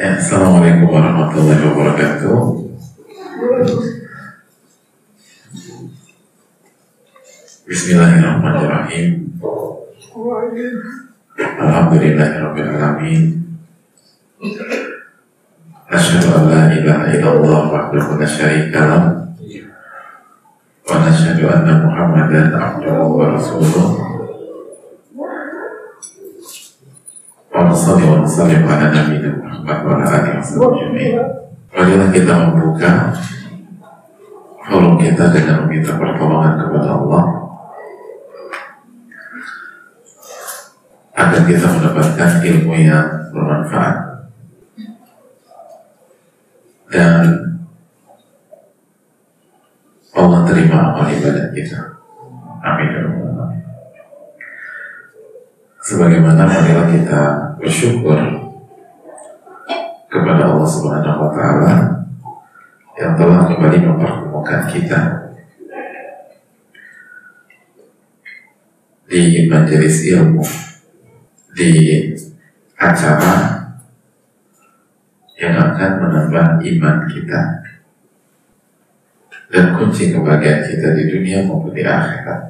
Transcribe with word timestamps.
Ya, 0.00 0.16
Assalamualaikum 0.16 0.96
warahmatullahi 0.96 1.60
wabarakatuh. 1.60 2.40
Bismillahirrahmanirrahim. 7.68 9.28
Alhamdulillahirrahmanirrahim. 11.36 13.44
Asyhadu 15.92 16.28
an 16.32 16.44
la 16.48 16.62
ilaha 16.72 17.04
illallah 17.12 17.60
la. 17.68 19.04
Wa 21.44 21.44
anna 21.44 21.84
Muhammadan 21.84 22.56
abduhu 22.56 23.20
wa 23.20 23.36
rasuluh. 23.36 24.09
Wa 27.50 27.74
salli 27.74 28.06
wa 28.06 28.22
sallim 28.22 28.62
ala 28.62 28.94
nabiyina 28.94 29.34
Muhammad 29.42 29.78
wa 29.82 29.92
ala 29.98 30.06
alihi. 30.22 31.18
Marilah 31.70 32.08
kita 32.10 32.32
membuka 32.34 33.14
forum 34.70 34.94
kita 34.98 35.34
dengan 35.34 35.66
meminta 35.66 35.98
pertolongan 35.98 36.54
kepada 36.62 36.88
Allah 36.94 37.24
agar 41.14 41.42
kita 41.46 41.66
mendapatkan 41.68 42.30
ilmu 42.42 42.74
yang 42.78 43.06
bermanfaat 43.34 43.96
dan 46.90 47.22
Allah 50.10 50.40
terima 50.46 50.90
amal 50.90 51.06
ibadah 51.06 51.54
kita. 51.54 52.02
Amin. 52.66 53.29
Sebagaimana 55.90 56.46
marilah 56.46 56.86
kita 56.86 57.22
bersyukur 57.58 58.14
kepada 60.06 60.54
Allah 60.54 60.68
Subhanahu 60.70 61.18
wa 61.26 61.30
taala 61.34 61.74
yang 62.94 63.18
telah 63.18 63.50
kembali 63.50 63.90
mempertemukan 63.90 64.70
kita 64.70 65.00
di 69.10 69.50
majelis 69.50 70.06
ilmu 70.14 70.46
di 71.58 71.70
acara 72.78 73.66
yang 75.42 75.58
akan 75.58 75.90
menambah 76.06 76.46
iman 76.70 76.96
kita 77.10 77.66
dan 79.50 79.74
kunci 79.74 80.14
kebahagiaan 80.14 80.70
kita 80.70 80.94
di 80.94 81.10
dunia 81.10 81.50
maupun 81.50 81.74
di 81.74 81.82
akhirat. 81.82 82.49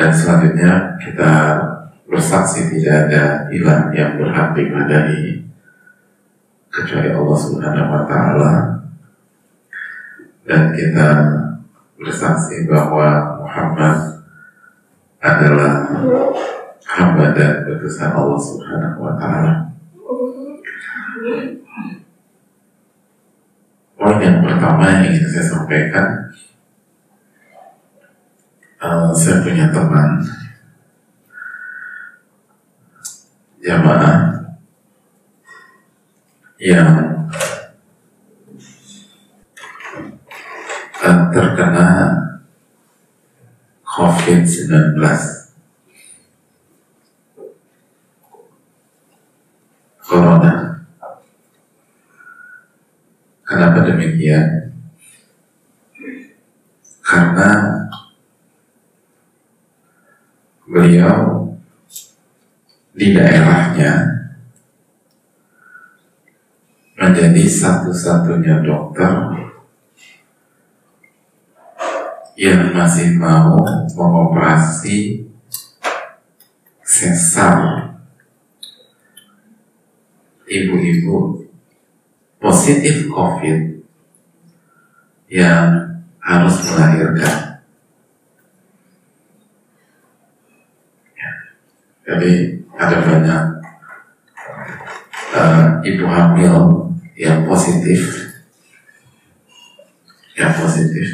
Dan 0.00 0.16
selanjutnya 0.16 0.96
kita 0.96 1.60
bersaksi 2.08 2.72
tidak 2.72 3.12
ada 3.12 3.52
ilah 3.52 3.92
yang 3.92 4.16
berhak 4.16 4.56
diibadahi 4.56 5.44
kecuali 6.72 7.12
Allah 7.12 7.36
Subhanahu 7.36 7.90
wa 7.92 8.02
taala 8.08 8.52
dan 10.48 10.72
kita 10.72 11.08
bersaksi 12.00 12.64
bahwa 12.64 13.44
Muhammad 13.44 14.24
adalah 15.20 15.92
hamba 16.88 17.36
dan 17.36 17.68
utusan 17.68 18.16
Allah 18.16 18.40
Subhanahu 18.40 19.04
wa 19.04 19.14
taala. 19.20 19.52
Poin 24.00 24.16
yang 24.16 24.40
pertama 24.40 24.96
yang 24.96 25.12
ingin 25.12 25.28
saya 25.28 25.44
sampaikan, 25.44 26.32
uh, 28.80 29.12
saya 29.12 29.44
punya 29.44 29.68
teman 29.68 30.24
jamaah 33.60 34.40
yang 36.60 36.88
uh, 41.04 41.20
terkena 41.32 41.88
COVID-19. 43.84 44.96
Corona. 50.10 50.82
Kenapa 53.46 53.78
demikian? 53.86 54.74
Karena 57.06 57.50
beliau 60.70 61.50
di 62.94 63.10
daerahnya 63.10 64.22
menjadi 66.94 67.42
satu-satunya 67.42 68.62
dokter 68.62 69.14
yang 72.38 72.70
masih 72.70 73.18
mau 73.18 73.58
mengoperasi 73.98 75.26
sesar 76.86 77.90
ibu-ibu 80.46 81.46
positif 82.40 83.06
COVID 83.12 83.84
yang 85.30 86.00
harus 86.18 86.56
melahirkan. 86.66 87.62
Ya. 91.14 91.30
Jadi 92.10 92.58
ada 92.74 92.96
banyak 93.06 93.42
uh, 95.30 95.78
ibu 95.86 96.04
hamil 96.10 96.54
yang 97.14 97.46
positif, 97.46 98.34
yang 100.34 100.50
positif. 100.58 101.06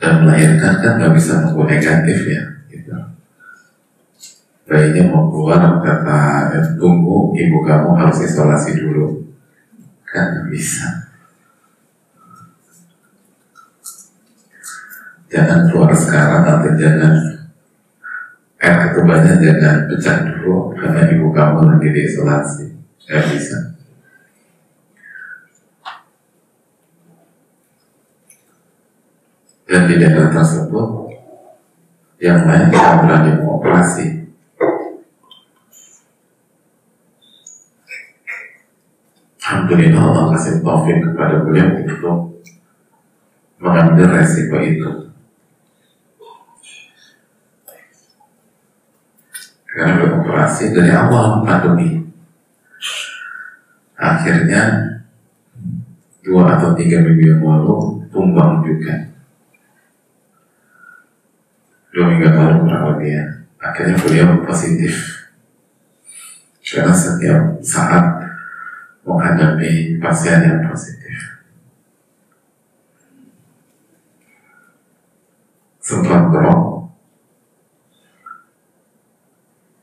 Dan 0.00 0.24
melahirkan 0.24 0.80
kan 0.80 0.92
nggak 0.96 1.12
bisa 1.12 1.44
nunggu 1.44 1.68
negatif 1.68 2.24
ya 2.24 2.42
gitu. 2.72 2.96
bayinya 4.64 5.12
mau 5.12 5.28
keluar 5.28 5.84
kata 5.84 6.48
tunggu 6.80 7.36
ibu 7.36 7.60
kamu 7.60 7.92
harus 7.92 8.24
isolasi 8.24 8.80
dulu. 8.80 9.20
Kan 10.08 10.32
nggak 10.32 10.48
bisa. 10.48 11.12
Jangan 15.28 15.68
keluar 15.68 15.92
sekarang 15.92 16.42
atau 16.48 16.72
jangan 16.80 17.29
air 18.60 18.76
ketubannya 18.92 19.40
jangan 19.40 19.88
pecah 19.88 20.16
dulu 20.28 20.76
karena 20.76 21.00
ibu 21.10 21.26
kamu 21.32 21.58
lagi 21.64 21.88
diisolasi 21.90 22.64
nggak 23.08 23.24
bisa 23.32 23.58
dan 29.70 29.86
di 29.86 29.94
daerah 30.02 30.34
tersebut 30.34 31.14
yang 32.20 32.44
lain 32.44 32.68
tidak 32.68 32.94
berani 33.00 33.30
mengoperasi. 33.40 34.06
Alhamdulillah 39.40 40.02
Allah 40.04 40.24
kasih 40.36 40.60
taufik 40.60 41.00
kepada 41.00 41.42
beliau 41.42 41.80
untuk 41.80 42.18
mengambil 43.56 44.20
resiko 44.20 44.58
itu. 44.60 45.09
Karena 49.70 50.02
beroperasi 50.02 50.74
dari 50.74 50.90
awal 50.90 51.46
pandemi. 51.46 52.02
Akhirnya 53.94 54.62
dua 56.26 56.58
atau 56.58 56.74
tiga 56.74 56.98
minggu 57.06 57.22
yang 57.22 57.42
lalu 57.46 58.02
tumbang 58.10 58.66
juga. 58.66 59.14
Dua 61.94 62.04
minggu 62.10 62.26
lalu 62.34 62.56
kurang 62.66 62.84
lebih 62.94 63.10
ya. 63.14 63.24
Akhirnya 63.62 63.96
beliau 64.02 64.42
positif. 64.42 64.94
Karena 66.70 66.94
setiap 66.94 67.58
saat 67.62 68.30
menghadapi 69.02 69.98
pasien 69.98 70.38
yang 70.38 70.70
positif. 70.70 71.40
Sempat 75.82 76.30
drop 76.30 76.79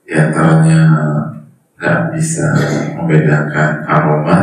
di 0.07 0.15
antaranya 0.15 0.80
nggak 1.75 2.00
bisa 2.15 2.48
membedakan 2.95 3.83
aroma 3.83 4.39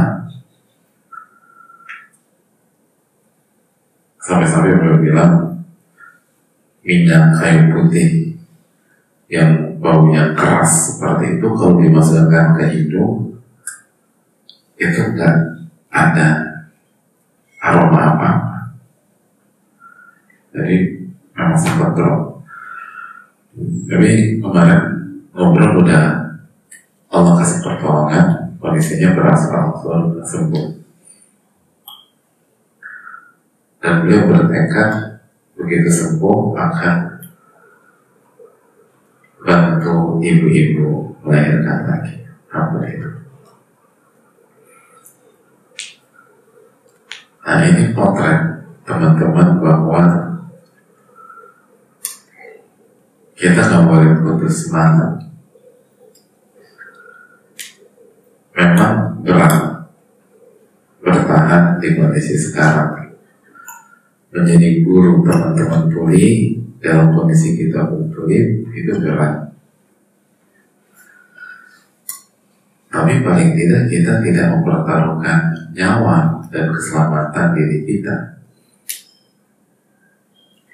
sampai-sampai 4.21 4.77
beliau 4.77 5.01
bilang 5.01 5.33
minyak 6.85 7.33
kayu 7.41 7.73
putih 7.73 8.37
yang 9.33 9.81
baunya 9.81 10.37
keras 10.37 11.01
seperti 11.01 11.41
itu 11.41 11.49
kalau 11.57 11.81
dimasukkan 11.81 12.61
ke 12.61 12.65
hidung 12.69 13.41
itu 14.77 15.01
enggak 15.01 15.65
ada 15.89 16.29
aroma 17.65 18.13
apa-apa. 18.13 18.31
Jadi 20.53 20.77
memang 21.33 21.57
sempat 21.57 21.97
drop 21.97 22.35
tapi 23.87 24.43
kemarin 24.43 25.04
ngobrol 25.35 25.83
udah. 25.83 26.39
Allah 27.11 27.33
kasih 27.43 27.61
pertolongan. 27.63 28.27
Kondisinya 28.63 29.13
berasal 29.13 29.77
sembuh. 30.25 30.67
Dan 33.85 33.95
beliau 34.01 34.25
bertekad 34.33 35.21
begitu 35.61 35.93
sembuh 35.93 36.57
akan 36.57 36.97
bantu 39.45 40.25
ibu-ibu 40.25 41.21
melahirkan 41.21 41.79
lagi 41.85 42.25
itu. 42.89 43.11
Nah 47.45 47.61
ini 47.69 47.93
potret 47.93 48.41
teman-teman 48.89 49.49
bahwa 49.61 50.03
kita 53.37 53.61
nggak 53.61 53.85
boleh 53.85 54.11
putus 54.25 54.65
semangat 54.65 55.24
memang 58.55 59.21
berat 59.23 59.55
bertahan 61.05 61.79
di 61.83 61.89
kondisi 61.99 62.35
sekarang. 62.39 63.13
Menjadi 64.35 64.83
guru 64.83 65.23
teman-teman 65.23 65.87
tuli 65.93 66.59
dalam 66.83 67.15
kondisi 67.15 67.55
kita 67.55 67.87
tuli 68.11 68.67
itu 68.75 68.93
berat 68.99 69.45
tapi 72.95 73.27
paling 73.27 73.59
tidak 73.59 73.91
kita 73.91 74.23
tidak 74.23 74.55
mempertaruhkan 74.55 75.51
nyawa 75.75 76.39
dan 76.55 76.71
keselamatan 76.71 77.51
diri 77.59 77.79
kita. 77.83 78.39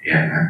Ya 0.05 0.29
kan? 0.29 0.45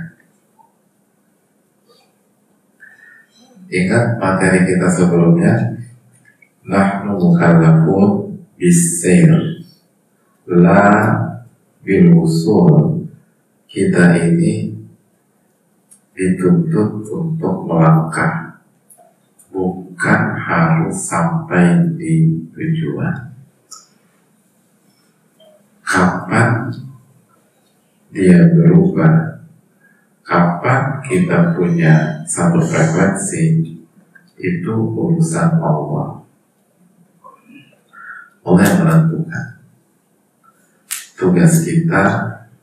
Ingat 3.72 4.20
materi 4.20 4.68
kita 4.68 4.92
sebelumnya 4.92 5.80
nahnu 6.62 7.18
mukallafun 7.18 8.38
bisair 8.58 9.66
la 10.46 10.90
bil 11.82 12.14
usul 12.22 13.10
kita 13.66 14.20
ini 14.20 14.76
dituntut 16.12 17.08
untuk 17.08 17.56
melangkah. 17.66 18.62
Bukan 19.52 20.22
harus 20.40 20.96
sampai 20.96 21.92
di 22.00 22.46
tujuan. 22.52 23.32
Kapan 25.84 26.72
dia 28.12 28.48
berubah? 28.56 29.44
Kapan 30.24 31.04
kita 31.04 31.56
punya 31.56 32.24
satu 32.24 32.64
frekuensi? 32.64 33.76
Itu 34.40 34.74
urusan 34.96 35.60
Allah 35.60 36.21
Allah 38.42 38.64
yang 38.66 38.78
menentukan 38.82 39.46
tugas 41.18 41.54
kita 41.62 42.04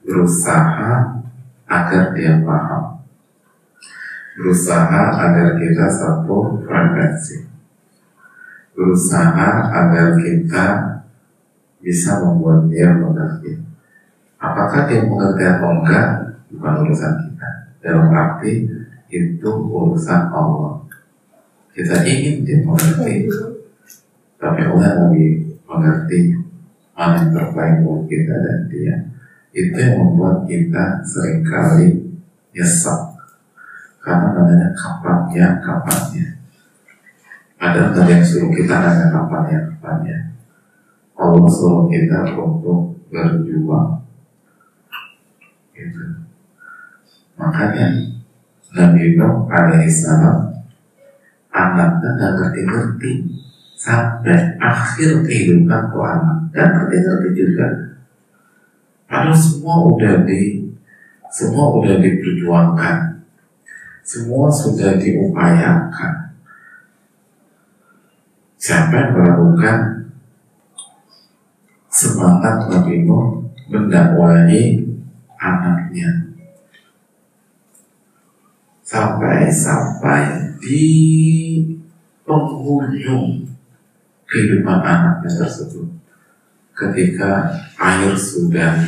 berusaha 0.03 1.23
agar 1.69 2.03
dia 2.17 2.43
paham 2.43 3.05
berusaha 4.39 5.03
agar 5.19 5.59
kita 5.59 5.87
satu 5.87 6.63
frekuensi 6.67 7.49
berusaha 8.79 9.75
agar 9.75 10.15
kita 10.23 10.67
bisa 11.83 12.23
membuat 12.23 12.71
dia 12.71 12.95
mengerti. 12.95 13.59
Apakah 14.39 14.87
dia 14.87 15.03
mengerti 15.03 15.43
atau 15.43 15.83
enggak 15.83 16.09
bukan 16.55 16.75
urusan 16.87 17.15
kita. 17.27 17.51
Dalam 17.83 18.15
arti 18.15 18.71
itu 19.11 19.51
urusan 19.51 20.31
Allah. 20.31 20.79
Kita 21.75 22.07
ingin 22.07 22.47
dia 22.47 22.63
mengerti, 22.63 23.27
tapi 24.39 24.61
Allah 24.67 25.11
lebih 25.11 25.48
mengerti 25.69 26.35
mana 26.97 27.23
yang 27.23 27.31
terbaik 27.31 27.77
buat 27.85 28.03
kita 28.09 28.35
dan 28.35 28.61
dia. 28.73 28.97
Itu 29.53 29.77
yang 29.77 30.01
membuat 30.01 30.49
kita 30.49 31.05
sering 31.05 31.45
kali 31.45 32.19
nyesek 32.57 33.01
karena 34.03 34.33
namanya 34.33 34.73
kapannya 34.73 35.47
kapannya. 35.61 36.27
Ada 37.59 37.93
tadi 37.93 38.11
yang 38.17 38.25
suruh 38.25 38.51
kita 38.51 38.75
nanya 38.81 39.07
kapannya 39.13 39.59
kapannya 39.77 40.19
Allah 41.19 41.51
suruh 41.51 41.91
kita 41.91 42.31
untuk 42.39 42.95
berjuang 43.11 44.07
gitu. 45.75 46.05
makanya 47.35 48.15
Nabi 48.71 49.19
Nuh 49.19 49.51
alaihissalam 49.51 50.63
anaknya 51.51 52.09
nggak 52.15 52.33
ngerti-ngerti 52.39 53.13
sampai 53.79 54.59
akhir 54.59 55.23
kehidupan 55.23 55.95
anak 55.95 56.39
dan 56.51 56.67
ngerti-ngerti 56.75 57.31
juga. 57.39 57.69
Padahal 59.07 59.33
semua 59.33 59.87
udah 59.95 60.27
di 60.27 60.67
semua 61.31 61.71
udah 61.79 62.03
diperjuangkan. 62.03 63.23
Semua 64.03 64.51
sudah 64.51 64.99
diupayakan. 64.99 66.35
Siapa 68.59 68.91
yang 68.91 69.11
melakukan 69.15 69.79
semangat 71.87 72.67
Nabi 72.67 73.07
Nuh 73.07 73.47
mendakwahi 73.71 74.83
anaknya? 75.39 76.35
Sampai-sampai 78.83 80.57
di 80.57 80.89
penghujung 82.25 83.48
kehidupan 84.29 84.79
anaknya 84.85 85.31
tersebut 85.43 85.89
ketika 86.77 87.51
air 87.81 88.15
sudah 88.15 88.87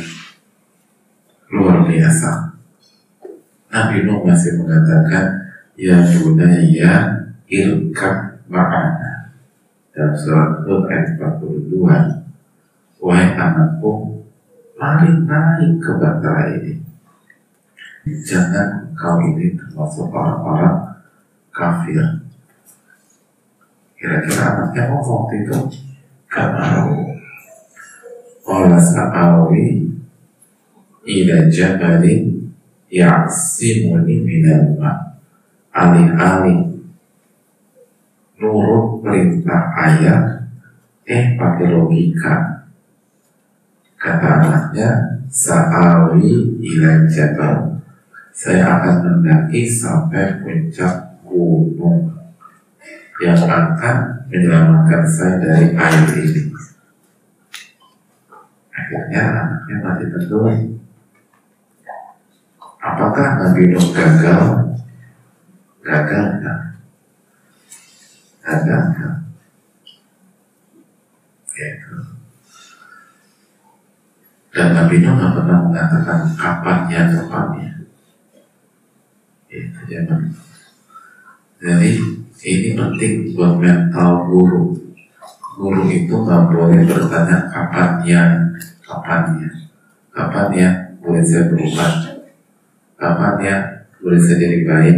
luar 1.51 1.83
biasa 1.83 2.55
Nabi 3.71 4.07
Nuh 4.07 4.23
masih 4.23 4.61
mengatakan 4.61 5.51
ya 5.75 5.99
budaya 6.21 7.25
ilkam 7.49 8.39
ma'ana 8.47 9.33
dalam 9.91 10.15
surat 10.15 10.63
Hud 10.63 10.87
ayat 10.87 11.19
42 11.19 12.21
Wahai 13.01 13.33
anakku, 13.33 14.21
mari 14.77 15.09
naik 15.25 15.81
ke 15.81 15.91
bantara 15.97 16.53
ini. 16.53 16.77
Jangan 18.21 18.93
kau 18.93 19.17
ini 19.25 19.57
termasuk 19.57 20.13
orang-orang 20.13 21.01
kafir. 21.49 22.20
Kira-kira 24.01 24.41
anaknya 24.49 24.89
ngomong 24.89 25.29
waktu 25.29 25.45
itu, 25.45 25.57
gak 26.25 26.49
mau. 26.57 26.89
Qala 28.41 28.81
sa'awi 28.81 29.85
ila 31.05 31.37
jabalin 31.53 32.49
ya'simuni 32.89 34.25
minal 34.25 34.73
ma' 34.81 35.21
alih-alih 35.69 36.81
nurut 38.41 39.05
perintah 39.05 39.69
ayah 39.77 40.49
eh 41.05 41.37
pakai 41.37 41.69
logika 41.69 42.61
Kata 44.01 44.41
anaknya, 44.41 44.89
Sa'awi 45.29 46.57
ila 46.57 47.05
jabal. 47.05 47.77
Saya 48.33 48.81
akan 48.81 49.21
mendaki 49.21 49.69
sampai 49.69 50.41
puncak 50.41 51.21
gunung 51.21 52.10
yang 53.21 53.37
akan 53.37 54.25
menyelamatkan 54.33 55.05
saya 55.05 55.37
dari 55.37 55.77
air 55.77 56.05
ini. 56.17 56.49
Akhirnya 58.73 59.21
anaknya 59.29 59.75
mati 59.85 60.05
tentu. 60.09 60.41
Apakah 62.81 63.27
Nabi 63.37 63.69
Nuh 63.69 63.87
gagal? 63.93 64.45
Gagal 65.85 66.25
kan? 66.41 66.59
Gagal 68.41 68.83
kan? 68.97 69.13
Gitu. 71.53 71.93
Dan 74.49 74.67
Nabi 74.73 74.95
Nuh 74.97 75.13
nggak 75.13 75.33
pernah 75.37 75.59
mengatakan 75.61 76.19
kapannya 76.33 77.01
kapannya. 77.21 77.71
Itu 79.45 79.79
jangan. 79.85 80.25
Jadi 81.61 82.20
ini 82.41 82.73
penting 82.73 83.33
buat 83.37 83.57
mental 83.57 84.29
guru. 84.29 84.73
Guru 85.57 85.83
itu 85.89 86.13
nggak 86.13 86.49
boleh 86.49 86.81
bertanya 86.85 87.49
kapannya, 87.49 88.21
kapannya, 88.81 89.49
kapannya 90.09 90.67
boleh 91.01 91.21
saya 91.21 91.49
berubah, 91.53 91.91
kapannya 92.97 93.55
boleh 94.01 94.19
saya 94.21 94.37
jadi 94.41 94.59
baik, 94.65 94.97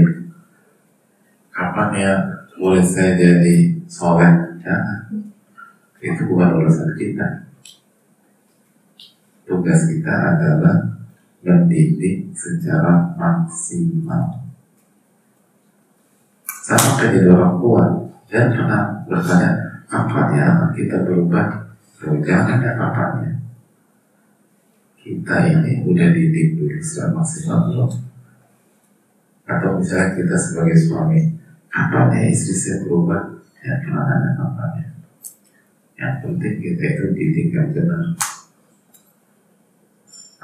kapannya 1.52 2.12
boleh 2.56 2.84
saya 2.84 3.20
jadi 3.20 3.56
soleh. 3.92 4.56
Jangan. 4.64 5.12
Itu 6.00 6.28
bukan 6.32 6.64
urusan 6.64 6.96
kita 6.96 7.44
tugas 9.54 9.88
kita 9.92 10.12
adalah 10.12 10.78
mendidik 11.44 12.32
secara 12.32 13.16
maksimal. 13.20 14.43
Kayak 16.64 16.96
jadi 17.12 17.28
orang 17.28 17.56
tua 17.60 17.84
dan 18.32 18.46
pernah 18.56 18.84
bertanya 19.04 19.52
kapan 19.92 20.28
ya 20.40 20.48
kita 20.72 21.04
berubah? 21.04 21.48
Jangan 22.04 22.60
ada 22.60 22.72
kapannya. 22.80 23.32
Kita 25.00 25.36
ini 25.44 25.84
udah 25.84 26.10
didik 26.16 26.56
dulu 26.56 26.80
secara 26.80 27.12
maksimal? 27.12 27.92
Atau 29.44 29.76
misalnya 29.76 30.16
kita 30.16 30.36
sebagai 30.40 30.80
suami, 30.80 31.36
kapan 31.68 32.16
ya 32.16 32.22
istri 32.32 32.56
saya 32.56 32.88
berubah? 32.88 33.44
Ya, 33.60 33.84
pernah 33.84 34.08
ada 34.08 34.32
kapannya. 34.40 34.88
Yang 36.00 36.16
penting 36.24 36.56
kita 36.64 36.84
itu 36.96 37.06
didik 37.12 37.48
yang 37.52 37.70
benar 37.76 38.16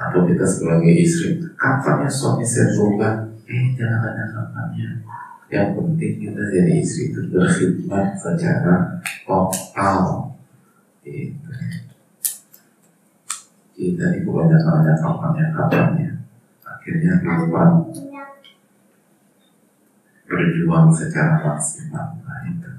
atau 0.00 0.24
kita 0.24 0.48
sebagai 0.48 0.96
istri 0.96 1.36
kapan 1.60 2.08
ya 2.08 2.10
suami 2.10 2.40
saya 2.40 2.72
berubah 2.72 3.28
eh 3.44 3.76
jangan 3.76 4.00
ada 4.00 4.24
kapannya 4.32 4.88
yang 5.50 5.74
penting 5.74 6.14
kita 6.22 6.42
jadi 6.54 6.72
istri 6.78 7.10
itu 7.10 7.26
berkhidmat 7.26 8.14
secara 8.14 9.02
total. 9.26 10.30
Gitu. 11.00 11.50
kita 13.80 14.12
di 14.12 14.20
kebanyakan 14.20 14.84
ada 14.84 14.92
kapannya 15.00 15.46
kapannya 15.56 16.10
akhirnya 16.60 17.24
lupa 17.24 17.80
berjuang 20.30 20.86
secara 20.94 21.42
maksimal. 21.42 22.20
Nah 22.22 22.40
itu. 22.46 22.70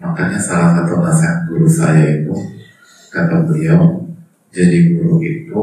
Makanya 0.00 0.40
salah 0.40 0.80
satu 0.80 1.04
nasihat 1.04 1.38
guru 1.50 1.68
saya 1.68 2.24
itu 2.24 2.34
kata 3.12 3.46
beliau 3.46 4.08
jadi 4.50 4.96
guru 4.96 5.20
itu 5.20 5.60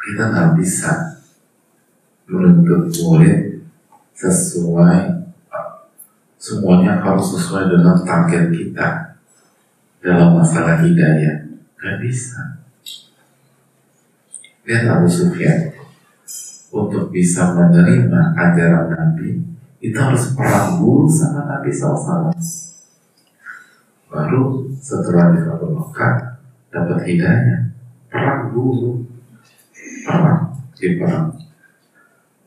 kita 0.00 0.22
nggak 0.30 0.50
bisa 0.60 0.92
menuntut 2.28 2.88
murid 3.04 3.43
sesuai 4.24 5.20
semuanya 6.40 7.00
harus 7.00 7.36
sesuai 7.36 7.68
dengan 7.68 8.00
target 8.04 8.48
kita 8.48 8.88
dalam 10.00 10.40
masalah 10.40 10.80
hidayah. 10.80 11.44
Nggak 11.76 11.96
bisa. 12.00 12.40
Lihat 14.64 14.84
Abu 14.88 15.08
Sufyan. 15.08 15.76
Untuk 16.74 17.14
bisa 17.14 17.54
menerima 17.54 18.34
ajaran 18.34 18.90
Nabi 18.90 19.38
itu 19.78 19.94
harus 19.94 20.34
perang 20.34 20.82
dulu 20.82 21.06
sama 21.06 21.46
Nabi 21.46 21.70
SAW 21.70 22.34
baru 24.14 24.70
setelah 24.78 25.34
di 25.34 25.42
Mekah 25.42 26.14
dapat 26.70 26.98
hidayah 27.02 27.60
perang 28.06 28.54
dulu. 28.54 29.02
Perang 30.06 30.54
di 30.78 30.88
perang 31.00 31.34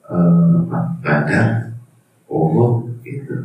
uh, 0.07 0.63
Badar 1.03 1.66
Uhud 2.47 3.03
gitu. 3.03 3.35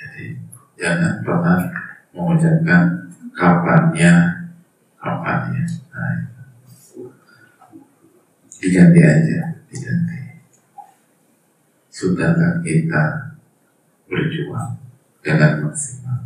Jadi 0.00 0.24
jangan 0.80 1.20
pernah 1.20 1.60
mengucapkan 2.16 3.12
kapannya 3.36 4.12
kapannya. 4.96 5.64
Nah, 5.92 6.16
diganti 8.56 9.00
aja 9.04 9.40
diganti. 9.68 10.18
Sudahkah 11.92 12.64
kita 12.64 13.36
berjuang 14.08 14.80
dengan 15.20 15.68
maksimal. 15.68 16.24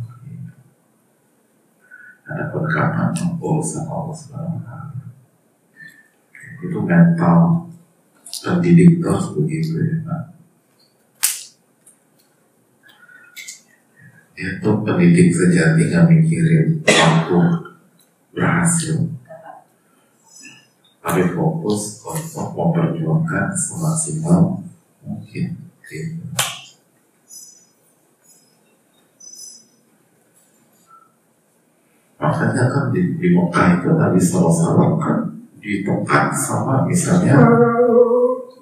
Ada 2.29 2.53
perkataan 2.53 3.09
ngobrol 3.17 3.57
sama 3.57 4.05
Allah 4.05 4.13
Subhanahu 4.13 4.61
Itu 6.59 6.83
mental 6.83 7.69
pendidik 8.43 8.99
terus 8.99 9.33
begitu 9.35 9.79
ya 9.79 9.97
Pak. 10.05 10.23
Itu 14.39 14.69
pendidik 14.87 15.35
sejati 15.35 15.91
nggak 15.91 16.07
mikirin 16.07 16.79
waktu 16.87 17.39
berhasil, 18.31 19.03
tapi 21.03 21.21
fokus 21.35 21.99
untuk 22.07 22.55
memperjuangkan 22.55 23.51
semaksimal 23.51 24.63
mungkin. 25.03 25.59
Gitu. 25.83 26.23
Makanya 32.19 32.63
kan 32.67 32.85
di, 32.91 33.15
di 33.15 33.27
Mekah 33.31 33.79
itu 33.79 33.89
Nabi 33.95 34.19
SAW 34.19 34.99
kan 34.99 35.28
ditekan 35.69 36.33
sama 36.33 36.81
misalnya 36.89 37.37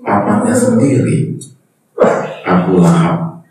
pamannya 0.03 0.51
sendiri 0.51 1.39
Abu 2.43 2.83
Lahab. 2.83 3.47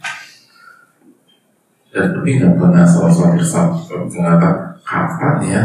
Dan 1.88 2.12
Nabi 2.12 2.36
nggak 2.36 2.60
pernah 2.60 2.84
SAW 2.84 3.48
mengatakan 4.12 4.76
kapan 4.84 5.34
ya? 5.48 5.62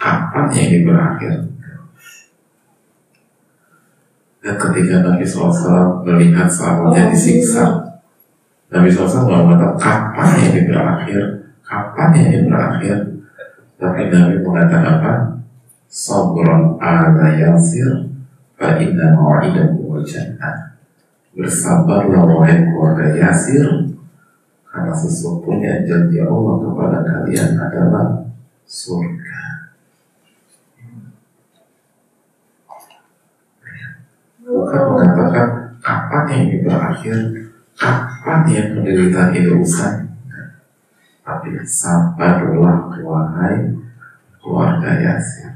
Kapan 0.00 0.48
ya 0.48 0.62
ini 0.72 0.78
berakhir? 0.88 1.34
Dan 4.40 4.54
ketika 4.56 5.04
Nabi 5.04 5.24
SAW 5.28 6.00
melihat 6.08 6.48
sahabatnya 6.48 7.12
disiksa 7.12 7.84
Nabi 8.72 8.88
SAW 8.88 9.28
nggak 9.28 9.42
mengatakan 9.44 9.76
kapan 9.76 10.28
ya 10.40 10.44
ini 10.48 10.60
berakhir? 10.64 11.24
Kapan 11.60 12.08
ya 12.16 12.22
ini 12.32 12.40
berakhir? 12.48 12.96
Tapi 13.76 14.00
Nabi 14.08 14.36
mengatakan 14.40 14.84
apa? 14.88 15.35
Sabron 15.96 16.76
ala 16.76 17.32
yasir 17.32 18.12
Fa 18.52 18.76
inna 18.76 19.16
ma'idahu 19.16 19.96
jannah. 20.04 20.76
Bersabarlah 21.32 22.24
wahai 22.24 22.68
keluarga 22.68 23.16
Yasir 23.16 23.96
Karena 24.64 24.92
sesungguhnya 24.92 25.88
janji 25.88 26.20
Allah 26.20 26.60
kepada 26.60 26.98
kalian 27.00 27.56
adalah 27.56 28.28
surga. 28.68 29.40
Bukan 34.44 34.82
mengatakan 34.92 35.48
kapan 35.80 36.24
ini 36.32 36.56
berakhir 36.60 37.16
Kapan 37.76 38.40
yang 38.52 38.68
menderita 38.76 39.32
ini 39.32 39.52
usai 39.60 40.04
tapi 41.26 41.58
sabarlah 41.66 42.86
wahai 43.02 43.74
keluarga 44.38 44.94
Yasir 44.94 45.55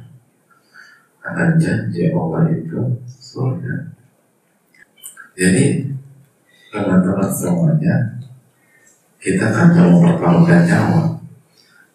Karena 1.21 1.53
janji 1.61 2.09
Allah 2.11 2.49
itu 2.49 2.81
surga. 3.05 3.93
Jadi 5.37 5.89
teman-teman 6.73 7.31
semuanya 7.33 7.97
Kita 9.21 9.53
kan 9.53 9.77
mau 9.77 10.01
mempertaruhkan 10.01 10.65
nyawa. 10.65 11.21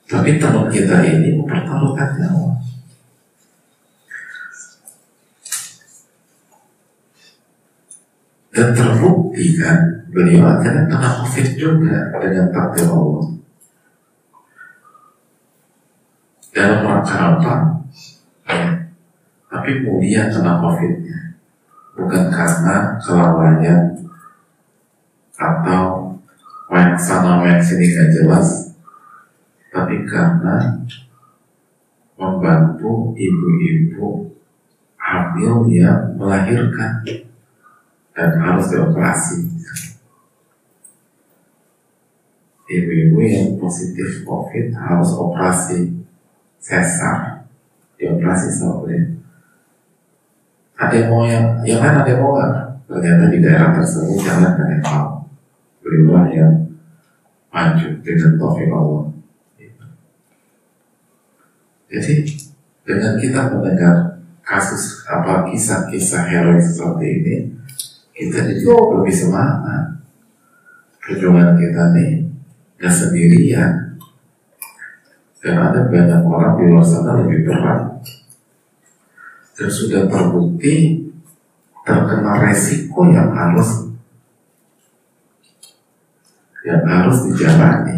Tapi 0.05 0.37
teman 0.37 0.69
kita 0.69 1.01
ini 1.01 1.41
mempertaruhkan 1.41 2.21
nyawa. 2.21 2.53
Dan 8.53 8.77
terbukti 8.77 9.57
kan 9.57 10.05
beliau 10.13 10.45
akhirnya 10.47 10.85
kena 10.85 11.09
covid 11.25 11.47
juga 11.57 12.13
dengan 12.13 12.47
takdir 12.53 12.87
Allah. 12.93 13.25
Dalam 16.53 16.79
rangka 16.87 17.17
apa? 17.35 17.55
Tapi 19.65 19.81
mulia 19.81 20.29
kena 20.29 20.61
COVID-nya, 20.61 21.41
bukan 21.97 22.29
karena 22.29 23.01
kelalaian 23.01 23.97
atau 25.33 26.13
main 26.69 26.93
sana 26.93 27.41
main 27.41 27.57
sini 27.57 27.89
gak 27.89 28.13
jelas, 28.13 28.77
tapi 29.73 30.05
karena 30.05 30.85
membantu 32.13 33.17
ibu-ibu 33.17 34.29
hamil 35.01 35.65
yang 35.73 36.13
melahirkan 36.13 37.01
dan 38.13 38.37
harus 38.37 38.69
dioperasi. 38.69 39.49
Ibu-ibu 42.69 43.17
yang 43.17 43.57
positif 43.57 44.21
COVID 44.29 44.77
harus 44.77 45.09
operasi 45.17 45.89
sesar 46.61 47.49
dioperasi 47.97 48.53
sama 48.53 48.85
ada 50.75 50.93
yang 50.95 51.09
mau 51.11 51.23
yang 51.23 51.45
yang 51.63 51.79
kan 51.79 52.03
ada 52.03 52.09
yang 52.11 52.21
mau 52.21 52.35
nggak? 52.35 52.53
Ternyata 52.85 53.23
di 53.31 53.39
daerah 53.39 53.69
tersebut 53.71 54.19
jangan 54.19 54.51
ada 54.59 54.63
yang 54.67 54.83
mau. 54.83 55.07
Yang 56.35 56.53
maju 57.47 57.87
dengan 58.03 58.31
taufik 58.35 58.67
Allah. 58.67 59.03
Jadi 61.87 62.13
dengan 62.83 63.13
kita 63.15 63.39
mendengar 63.55 64.19
kasus 64.43 65.07
apa 65.07 65.47
kisah-kisah 65.47 66.27
heroik 66.27 66.59
seperti 66.59 67.07
ini 67.07 67.35
kita 68.11 68.47
jadi 68.51 68.63
lebih 68.67 69.15
semangat. 69.15 69.95
Perjuangan 70.99 71.55
kita 71.55 71.95
nih 71.95 72.27
gak 72.81 72.91
sendirian. 72.91 73.71
Dan 75.39 75.61
ada 75.61 75.85
banyak 75.87 76.25
orang 76.25 76.57
di 76.57 76.63
luar 76.73 76.81
sana 76.81 77.21
lebih 77.21 77.45
berat 77.45 78.01
dan 79.55 79.69
sudah 79.71 80.03
terbukti 80.11 81.07
terkena 81.87 82.43
resiko 82.43 83.07
yang 83.07 83.31
harus 83.31 83.87
yang 86.67 86.83
harus 86.83 87.17
dijalani. 87.31 87.97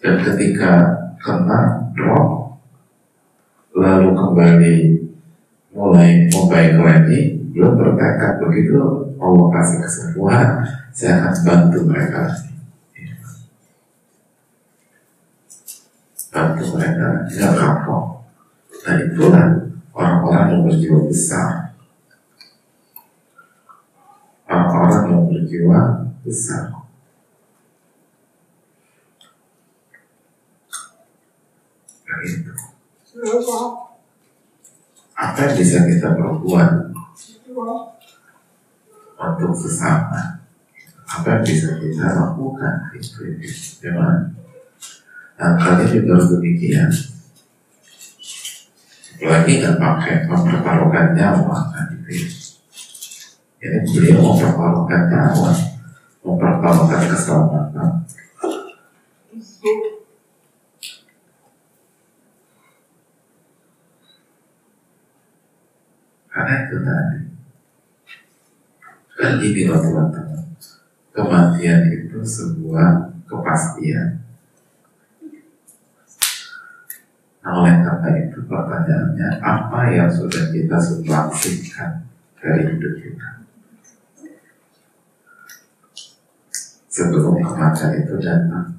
Dan 0.00 0.20
ketika 0.20 0.72
kena 1.16 1.92
drop 1.96 2.60
lalu 3.72 4.10
kembali 4.12 4.76
mulai 5.72 6.28
membaik 6.28 6.76
lagi 6.76 7.20
belum 7.54 7.78
bertekad 7.78 8.42
begitu 8.42 8.80
Allah 9.20 9.46
kasih 9.54 9.78
kesembuhan 9.84 10.48
saya 10.92 11.24
akan 11.24 11.34
bantu 11.44 11.78
mereka. 11.88 12.28
Bantu 16.30 16.62
mereka 16.76 17.06
tidak 17.28 17.52
kapok. 17.56 18.04
Dan 18.80 18.96
itulah 19.12 19.69
orang-orang 19.94 20.44
yang 20.52 20.62
berjiwa 20.66 21.00
besar 21.08 21.70
orang-orang 24.50 25.02
yang 25.06 25.22
berjiwa 25.30 25.80
besar 26.26 26.80
itu. 32.20 32.52
Apa 35.20 35.38
yang 35.44 35.54
bisa 35.56 35.78
kita 35.84 36.08
perbuat 36.16 36.70
untuk 39.20 39.52
sesama? 39.56 40.40
Apa 41.10 41.26
yang 41.38 41.42
bisa 41.44 41.76
kita 41.76 42.06
lakukan? 42.16 42.74
Itu, 42.96 43.20
memang. 43.84 44.36
Nah, 45.40 45.56
kalian 45.56 45.88
juga 45.88 46.20
harus 46.20 46.28
demikian. 46.36 46.88
Lagi 49.20 49.52
nggak 49.60 49.76
pakai 49.76 50.24
mempertaruhkan 50.24 51.12
nyawa 51.12 51.58
kan 51.68 51.92
itu. 51.92 52.24
Ini 53.60 53.84
beliau 53.84 54.32
mempertaruhkan 54.32 55.02
nyawa, 55.12 55.52
mempertaruhkan 56.24 57.02
keselamatan. 57.12 57.90
Karena 66.30 66.54
itu 66.64 66.76
tadi. 66.80 67.18
Dan 69.20 69.32
ini 69.44 69.68
loh 69.68 69.84
teman-teman. 69.84 70.56
Kematian 71.12 71.92
itu 71.92 72.24
sebuah 72.24 73.12
kepastian. 73.28 74.08
Nah, 74.08 74.24
oleh 77.40 77.72
karena 77.80 78.10
itu 78.20 78.38
pertanyaannya, 78.44 79.40
apa 79.40 79.80
yang 79.88 80.12
sudah 80.12 80.52
kita 80.52 80.76
sublangsingkan 80.76 82.04
dari 82.36 82.68
hidup 82.68 82.94
kita? 83.00 83.28
Sebelum 86.92 87.40
kematian 87.40 87.96
itu 87.96 88.20
datang. 88.20 88.76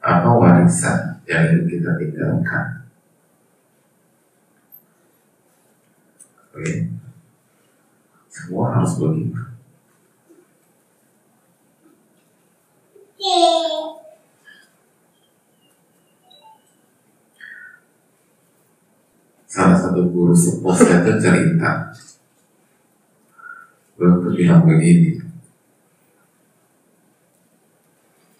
Apa 0.00 0.30
warisan 0.32 1.20
yang 1.28 1.44
ingin 1.52 1.68
kita 1.68 1.90
tinggalkan? 2.00 2.88
Oke. 6.56 6.88
Semua 8.32 8.80
harus 8.80 8.96
begitu. 8.96 9.44
Salah 19.54 19.78
satu 19.78 20.10
guru 20.10 20.34
sepuh 20.34 20.74
itu 20.74 21.12
cerita. 21.22 21.94
Beliau 23.94 24.34
bilang 24.34 24.66
begini. 24.66 25.22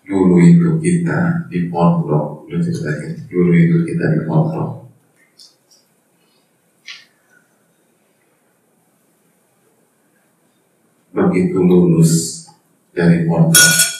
Dulu 0.02 0.42
itu 0.42 0.68
kita 0.82 1.46
di 1.46 1.70
pondok, 1.70 2.50
lu 2.50 2.58
ceritanya. 2.58 3.14
Dulu 3.30 3.50
itu 3.54 3.76
kita 3.86 4.04
di 4.10 4.20
pondok 4.26 4.84
begitu 11.14 11.62
lulus 11.62 12.42
dari 12.90 13.22
pondok 13.22 13.93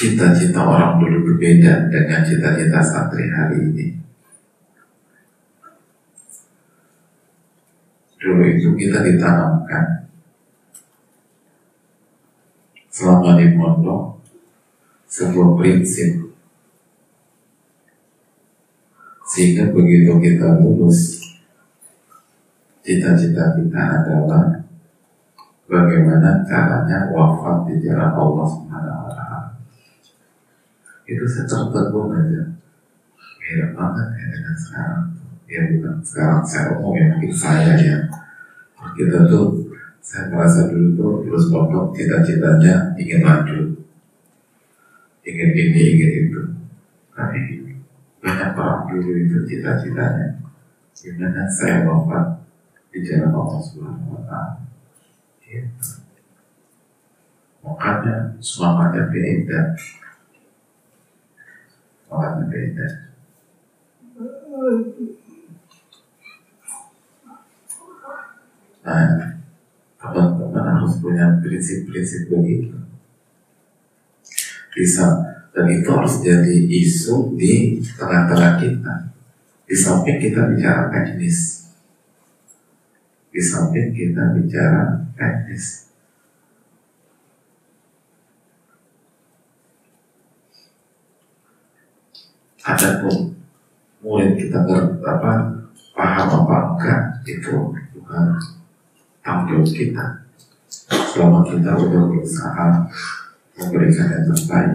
cita-cita 0.00 0.64
orang 0.64 0.96
dulu 0.96 1.28
berbeda 1.28 1.92
dengan 1.92 2.24
cita-cita 2.24 2.80
santri 2.80 3.28
hari 3.28 3.60
ini. 3.68 3.86
Dulu 8.16 8.40
itu 8.48 8.72
kita 8.80 9.04
ditanamkan. 9.04 10.08
Selama 12.88 13.36
di 13.36 13.52
pondok 13.52 14.24
sebuah 15.04 15.60
prinsip. 15.60 16.32
Sehingga 19.28 19.68
begitu 19.68 20.16
kita 20.16 20.64
lulus 20.64 21.20
cita-cita 22.80 23.52
kita 23.52 23.80
adalah 24.00 24.64
bagaimana 25.68 26.40
caranya 26.48 27.12
wafat 27.12 27.68
di 27.68 27.84
jalan 27.84 28.10
Allah 28.10 28.46
Subhanahu 28.48 29.06
wa 29.06 29.19
Itu 31.10 31.26
setertegun 31.26 32.14
aja. 32.14 32.42
Beda 33.42 33.66
banget 33.74 34.06
ya 34.14 34.26
dengan 34.30 34.54
sekarang. 34.54 35.04
Ya 35.50 35.60
bukan 35.74 35.98
sekarang 36.06 36.42
saya 36.46 36.78
umum 36.78 36.94
ya 36.94 37.06
mungkin 37.10 37.34
saya 37.34 37.74
ya. 37.74 37.98
Kita 38.94 39.26
tuh 39.26 39.66
saya 39.98 40.30
merasa 40.30 40.70
dulu 40.70 40.94
tuh 40.94 41.14
terus 41.26 41.50
pondok 41.50 41.90
cita-citanya 41.92 42.94
ingin 42.94 43.26
lanjut, 43.26 43.74
ingin 45.26 45.50
ini, 45.50 45.82
ingin 45.98 46.12
itu. 46.30 46.42
Tapi 47.10 47.38
banyak 48.22 48.54
orang 48.54 48.86
dulu 48.86 49.10
itu 49.10 49.36
cita-citanya 49.50 50.38
gimana 50.94 51.48
saya 51.50 51.82
wafat 51.88 52.44
di 52.94 53.02
jalan 53.02 53.34
Allah 53.34 53.58
Subhanahu 53.58 54.14
wa 54.14 54.22
taala. 54.30 54.62
Gitu. 55.42 55.90
Makanya 57.66 58.38
semangatnya 58.38 59.10
beda. 59.10 59.60
Semangatnya 62.10 62.46
beda. 62.50 62.88
Nah, 68.82 69.38
teman-teman 69.94 70.64
harus 70.74 70.98
punya 70.98 71.38
prinsip-prinsip 71.38 72.26
begitu. 72.34 72.74
Bisa 74.74 75.06
dan 75.54 75.66
itu 75.70 75.86
harus 75.86 76.18
jadi 76.18 76.66
isu 76.66 77.38
di 77.38 77.78
tengah-tengah 77.94 78.58
kita. 78.58 78.94
Di 79.70 79.78
samping 79.78 80.18
kita 80.18 80.50
bicara 80.50 80.90
teknis, 80.90 81.70
di 83.30 83.38
samping 83.38 83.94
kita 83.94 84.34
bicara 84.34 84.98
teknis. 85.14 85.89
Adapun 92.70 93.34
murid 93.98 94.38
kita 94.38 94.62
apa 94.62 95.58
paham 95.90 96.28
apa 96.46 96.56
enggak 96.70 97.02
itu 97.26 97.74
bukan 97.98 98.38
tanggung 99.26 99.66
kita. 99.66 100.22
Selama 101.10 101.42
kita 101.42 101.74
sudah 101.74 102.02
berusaha 102.06 102.66
memberikan 103.58 104.06
yang 104.06 104.24
terbaik. 104.30 104.74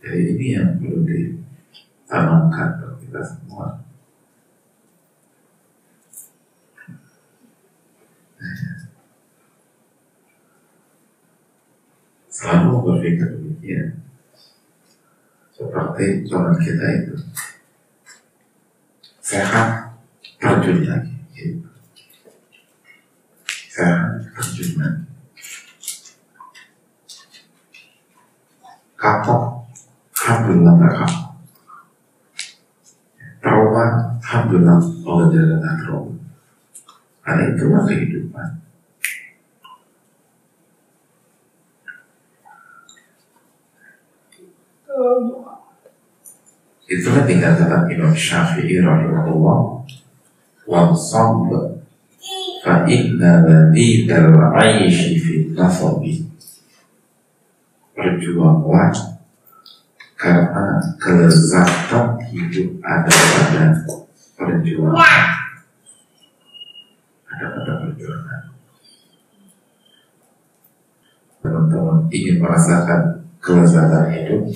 Jadi 0.00 0.20
ini 0.32 0.46
yang 0.56 0.80
perlu 0.80 1.04
ditanamkan 1.04 2.96
kita 2.96 3.20
semua. 3.20 3.81
Selalu 12.42 12.74
berpikir 12.82 13.28
demikian. 13.38 14.02
Seperti 15.54 16.26
teman 16.26 16.58
kita 16.58 16.86
itu. 16.98 17.14
Sehat, 19.22 19.94
terjun 20.42 20.82
lagi. 20.82 21.14
Gitu. 21.38 21.70
Sehat, 23.70 24.26
terjun 24.34 24.70
lagi. 24.82 25.06
Kapok, 28.98 29.70
alhamdulillah 30.18 30.74
gak 30.82 30.94
kapok 30.98 31.32
trauma 33.42 33.84
alhamdulillah 34.22 34.78
Allah 35.02 35.26
jalan 35.34 35.76
trauma 35.82 36.14
Karena 37.22 37.42
itulah 37.54 37.82
kehidupan. 37.86 38.50
Itulah 46.92 47.24
dikatakan 47.24 47.88
Imam 47.88 48.12
Syafi'i 48.12 48.84
rahimahullah. 48.84 49.80
Wansab 50.68 51.48
Fa 52.62 52.86
inna 52.86 53.42
ladidal 53.42 54.38
aishi 54.54 55.18
fi 55.18 55.50
nasabi 55.50 56.22
Berjuanglah 57.98 58.94
Karena 60.14 60.78
kelezatan 61.02 62.14
hidup 62.30 62.78
ada 62.86 63.10
pada 63.10 63.74
perjuangan. 64.38 65.26
Ada 67.26 67.46
pada 67.58 67.72
perjuangan. 67.82 68.42
Teman-teman 71.42 72.06
ingin 72.14 72.38
merasakan 72.38 73.26
kelezatan 73.42 74.14
hidup 74.14 74.46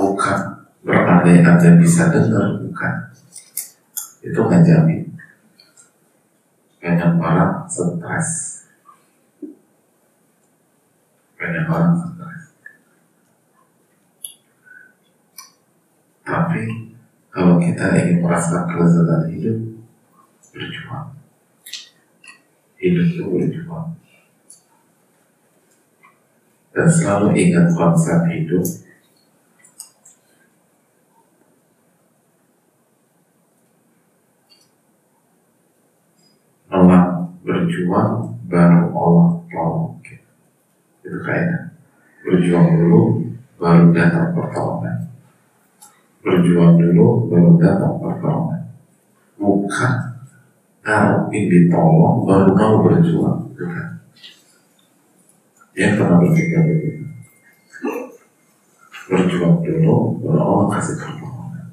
Bukan. 0.00 0.40
Berandai 0.80 1.44
anda 1.44 1.76
bisa 1.76 2.08
dengar 2.08 2.56
bukan. 2.56 2.94
Itu 4.24 4.40
nggak 4.48 4.64
jamin 4.64 5.10
banyak 6.80 7.12
orang 7.20 7.68
stres. 7.68 8.28
Banyak 11.36 11.64
orang 11.68 11.94
stres. 11.96 12.42
Tapi 16.24 16.62
kalau 17.28 17.60
kita 17.60 17.84
ingin 18.00 18.24
merasakan 18.24 18.64
kelezatan 18.68 19.22
hidup 19.28 19.58
berjuang. 20.56 21.08
Hidup 22.80 23.06
itu 23.12 23.22
berjuang. 23.28 23.88
Dan 26.72 26.86
selalu 26.88 27.28
ingat 27.36 27.76
konsep 27.76 28.24
hidup 28.32 28.64
berjuang 37.70 38.34
baru 38.50 38.90
Allah 38.98 39.28
tolong 39.46 39.94
kita. 40.02 40.26
Itu 41.06 41.22
kayaknya 41.22 41.70
berjuang 42.26 42.66
dulu 42.74 43.00
baru 43.62 43.94
datang 43.94 44.34
pertolongan. 44.34 44.98
Berjuang 46.26 46.74
dulu 46.82 47.30
baru 47.30 47.50
datang 47.62 47.94
pertolongan. 48.02 48.62
Bukan 49.38 49.94
ingin 51.30 51.46
ditolong 51.46 52.26
baru 52.26 52.50
mau 52.58 52.82
berjuang. 52.82 53.38
Bukan. 53.54 53.88
Dia 55.78 55.94
pernah 55.94 56.18
berpikir 56.18 56.58
begitu. 56.66 57.06
Berjuang 59.06 59.62
dulu 59.62 60.18
baru 60.26 60.40
Allah 60.42 60.66
kasih 60.74 60.98
pertolongan. 60.98 61.66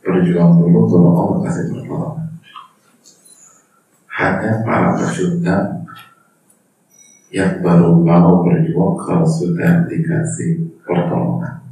Berjuang 0.00 0.52
dulu 0.64 0.78
baru 0.88 1.08
Allah 1.12 1.38
kasih 1.44 1.64
pertolongan 1.68 2.23
hanya 4.14 4.62
para 4.62 4.94
pesudah 4.94 5.82
yang 7.34 7.58
baru 7.66 7.98
mau 7.98 8.46
berjuang 8.46 8.94
kalau 8.94 9.26
sudah 9.26 9.90
dikasih 9.90 10.70
pertolongan. 10.86 11.66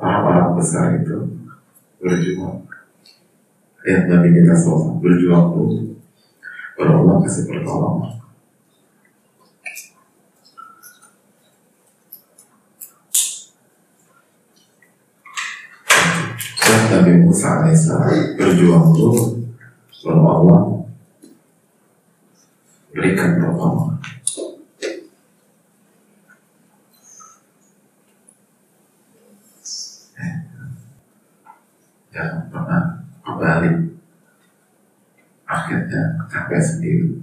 Orang-orang 0.00 0.56
besar 0.56 0.96
itu 0.96 1.28
berjuang. 2.00 2.64
Yang 3.84 4.04
Nabi 4.08 4.28
kita 4.32 4.54
selesai 4.56 4.96
berjuang 4.96 5.46
dulu. 5.52 5.78
Baru 6.80 6.92
Allah 7.04 7.16
kasih 7.28 7.44
pertolongan. 7.52 8.17
Alaihissalam 17.28 18.40
berjuang 18.40 18.96
dulu 18.96 19.38
lalu 20.08 20.24
Allah 20.24 20.60
berikan 22.96 23.36
pertolongan. 23.36 24.00
Eh, 30.18 30.36
jangan 32.10 32.42
pernah 32.48 32.82
kembali 33.20 33.70
akhirnya 35.44 36.02
capek 36.32 36.60
sendiri. 36.64 37.20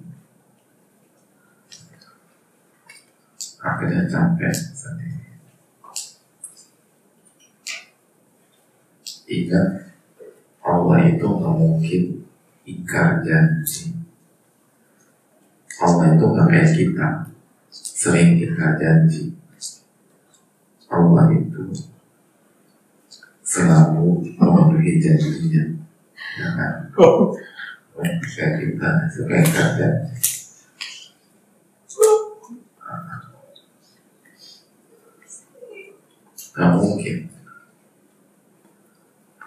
Akhirnya 3.65 4.06
capek 4.06 4.54
sendiri. 4.54 5.26
Ingat 9.26 9.95
Allah 10.65 10.97
itu 11.06 11.21
nggak 11.30 11.56
mungkin 11.62 12.04
ingkar 12.65 13.21
janji. 13.21 13.93
Allah 15.78 16.17
itu 16.17 16.25
nggak 16.25 16.47
kayak 16.49 16.73
kita 16.73 17.08
sering 17.69 18.41
ingkar 18.41 18.73
janji. 18.82 19.38
Allah 20.89 21.30
itu 21.38 21.69
selalu 23.45 24.25
memenuhi 24.41 24.97
janjinya. 24.97 25.63
Ya 26.41 26.47
kan? 26.58 26.73
Oh. 26.97 27.38
Kita 27.95 28.89
suka 29.13 29.34
ingkar 29.38 29.69
janji. 29.78 30.25
Gak 36.56 36.71
mungkin 36.80 37.28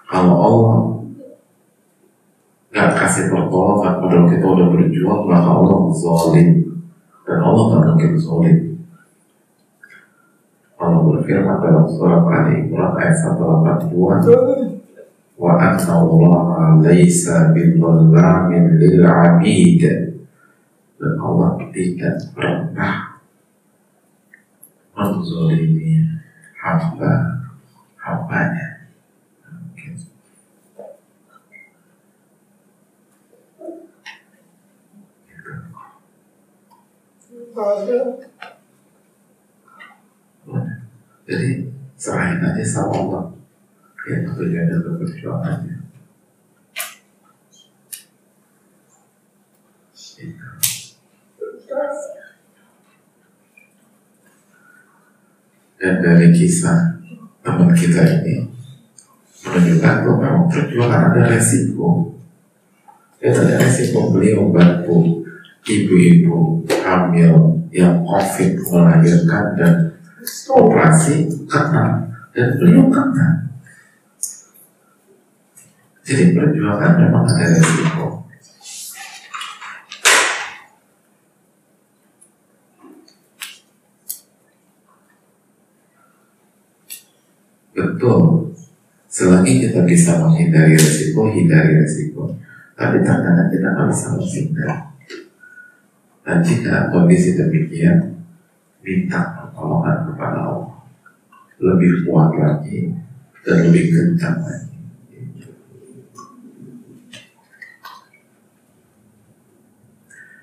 kalau 0.04 0.36
Allah 0.36 0.97
nggak 2.68 2.90
kasih 3.00 3.32
pertolongan 3.32 3.94
padahal 4.04 4.28
kita 4.28 4.44
udah 4.44 4.66
berjuang 4.68 5.22
maka 5.24 5.50
Allah 5.56 5.80
zalim 5.96 6.48
dan 7.24 7.38
Allah 7.40 7.64
nggak 7.72 7.84
mungkin 7.96 8.12
zalim 8.20 8.58
Allah 10.78 11.00
berfirman 11.02 11.58
dalam 11.58 11.86
surat 11.90 12.22
Ali 12.28 12.68
Imran 12.68 12.94
ayat 12.94 13.16
182 13.18 13.90
wa 15.38 15.52
anna 15.58 15.92
Allah 15.96 16.78
laysa 16.84 17.50
billamin 17.56 18.78
lil 18.78 19.02
abid 19.02 19.82
dan 20.98 21.14
Allah 21.18 21.56
tidak 21.74 22.16
pernah 22.36 23.22
menzalimi 24.94 26.04
hamba 26.58 27.46
hambanya 28.02 28.77
Jadi 41.28 41.50
serahin 41.98 42.38
aja 42.38 42.62
sama 42.62 42.94
Allah 42.94 43.24
yang 44.06 44.30
tujuan 44.30 44.70
dan 44.70 44.94
perjuangannya. 44.94 45.76
Dan 55.78 55.94
dari 56.02 56.30
kisah 56.30 57.02
teman 57.42 57.74
kita 57.74 58.22
ini 58.22 58.46
menunjukkan 59.42 59.94
bahwa 60.06 60.16
memang 60.22 60.46
perjuangan 60.46 61.10
ada 61.10 61.22
resiko. 61.26 62.14
Dan 63.18 63.34
ada 63.34 63.66
resiko 63.66 64.14
beliau 64.14 64.54
bantu 64.54 65.27
ibu-ibu 65.68 66.64
hamil 66.80 67.60
yang 67.68 68.00
COVID 68.00 68.56
melahirkan 68.72 69.44
dan 69.60 69.74
operasi 70.48 71.28
kena 71.44 72.08
dan 72.32 72.56
beliau 72.56 72.88
kena. 72.88 73.52
Jadi 76.08 76.32
perjuangan 76.32 77.04
memang 77.04 77.28
ada 77.28 77.44
resiko. 77.52 78.24
Betul. 87.76 88.56
Selagi 89.12 89.68
kita 89.68 89.84
bisa 89.84 90.16
menghindari 90.24 90.80
resiko, 90.80 91.28
hindari 91.28 91.76
resiko. 91.76 92.32
Tapi 92.72 93.04
terkadang 93.04 93.52
kita 93.52 93.68
nggak 93.68 93.88
bisa 93.92 94.16
menghindari. 94.16 94.87
Dan 96.28 96.44
jika 96.44 96.92
kondisi 96.92 97.40
demikian, 97.40 98.20
minta 98.84 99.32
pertolongan 99.32 100.12
kepada 100.12 100.44
Allah 100.44 100.84
lebih 101.56 102.04
kuat 102.04 102.36
lagi 102.36 102.92
dan 103.48 103.64
lebih 103.64 103.88
kencang 103.88 104.36
lagi. 104.44 104.76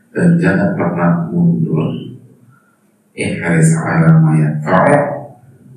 Dan 0.09 0.41
jangan 0.41 0.73
pernah 0.73 1.29
mundur. 1.29 2.17
Ihris 3.13 3.77
ala 3.77 4.17
ma 4.25 4.33
yanfa'u 4.41 4.97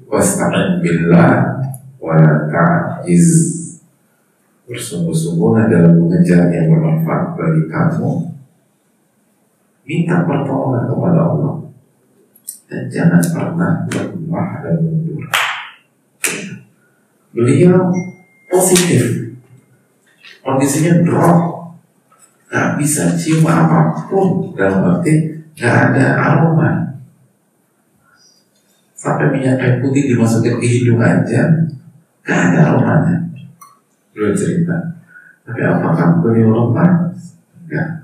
wasta'in 0.09 0.81
billah 0.81 1.61
Wala 2.01 2.49
ta'iz. 2.49 3.29
Bersungguh-sungguh 4.65 5.69
dalam 5.69 6.01
mengejar 6.01 6.49
yang 6.49 6.73
bermanfaat 6.73 7.37
bagi 7.37 7.69
kamu 7.69 8.38
minta 9.89 10.29
pertolongan 10.29 10.85
kepada 10.85 11.21
Allah. 11.33 11.55
Dan 12.69 12.83
jangan 12.93 13.23
pernah 13.25 13.73
lemah 13.89 14.49
dan 14.61 14.77
mundur. 14.85 15.25
Beliau 17.33 17.89
positif. 18.53 19.33
Kondisinya 20.45 21.01
drop. 21.01 21.41
Nggak 22.53 22.69
bisa 22.77 23.17
cium 23.17 23.49
apa 23.49 23.97
pun. 24.13 24.53
Dalam 24.53 25.01
arti 25.01 25.41
nggak 25.57 25.77
ada 25.93 26.07
aroma. 26.21 27.01
Sampai 28.93 29.33
minyak 29.33 29.57
kayu 29.57 29.81
putih 29.81 30.13
dimasukin 30.13 30.61
ke 30.61 30.67
hidung 30.69 31.01
aja 31.01 31.49
gak 32.27 32.41
ada 32.53 32.75
aromanya. 32.75 33.17
Beliau 34.11 34.35
cerita. 34.35 34.75
Tapi 35.47 35.63
apakah 35.65 36.19
beliau 36.21 36.51
lemah? 36.51 37.15
Enggak 37.63 37.98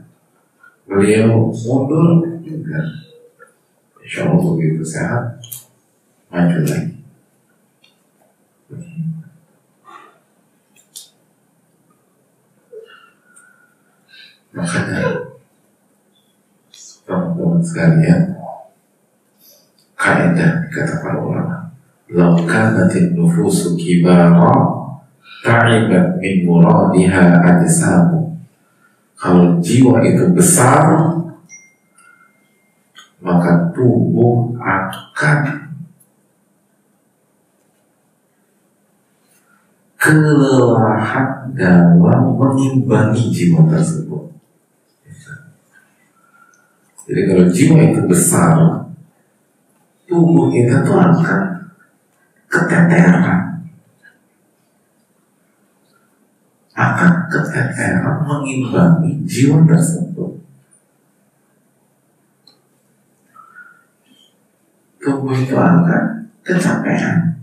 beliau 0.85 1.49
mundur 1.49 2.20
enggak 2.44 2.87
insya 4.05 4.29
Allah 4.29 4.53
begitu 4.53 4.85
sehat 4.85 5.40
maju 6.29 6.59
lagi. 6.68 6.92
Makanya 14.55 15.35
teman-teman 17.03 17.59
sekalian 17.59 18.23
kaidah 19.99 20.70
kata 20.70 20.94
para 21.03 21.18
ulama 21.18 21.75
Lau 22.14 22.38
kanatin 22.47 23.18
nufusu 23.18 23.75
kibara 23.75 24.55
Ta'ibat 25.42 26.23
min 26.23 26.47
muradiha 26.47 27.42
adisamu 27.42 28.34
Kalau 29.14 29.62
jiwa 29.62 30.05
itu 30.05 30.29
besar 30.35 31.14
Maka 33.24 33.72
tubuh 33.72 34.53
akan 34.61 35.40
kelelahan 39.96 41.48
dalam 41.57 42.37
mengimbangi 42.37 43.33
jiwa 43.33 43.64
tersebut. 43.64 44.29
Jadi 47.09 47.20
kalau 47.24 47.44
jiwa 47.48 47.81
itu 47.81 48.00
besar, 48.05 48.85
tubuh 50.05 50.53
kita 50.53 50.85
tuh 50.85 51.00
akan 51.00 51.40
keteteran 52.53 53.54
akan 56.75 57.13
keteteran 57.31 58.27
mengimbangi 58.27 59.23
jiwa 59.27 59.63
tersebut. 59.67 60.43
Tubuh 64.99 65.35
itu 65.37 65.55
akan 65.55 66.27
kecapean 66.45 67.39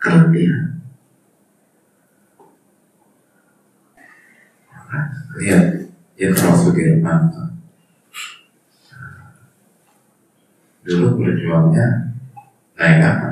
keletihan 0.00 0.70
lihat 5.40 5.88
ya 6.18 6.28
terus 6.34 6.68
begini 6.68 7.00
mantap 7.00 7.54
dulu 10.84 11.22
berjuangnya 11.22 12.16
naik 12.74 13.00
apa? 13.04 13.30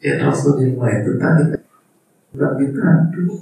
Ya 0.00 0.20
Rasulullah 0.20 0.90
itu 1.00 1.16
tadi 1.20 1.55
nggak 2.36 2.52
ditadu. 2.60 3.40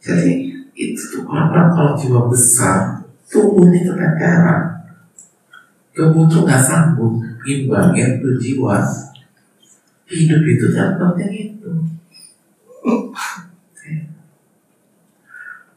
Jadi 0.00 0.32
itu 0.74 1.02
tuh 1.12 1.28
orang 1.28 1.70
kalau 1.76 1.92
jiwa 1.94 2.26
besar 2.32 3.04
tubuhnya 3.28 3.84
keteteran. 3.84 4.62
Tubuh 5.94 6.26
tuh 6.26 6.42
nggak 6.48 6.64
sanggup 6.64 7.20
imbangin 7.44 8.18
tuh 8.24 8.34
jiwa. 8.40 8.80
Hidup 10.08 10.42
itu 10.42 10.66
tak 10.72 10.96
penting 10.96 11.32
itu. 11.52 11.72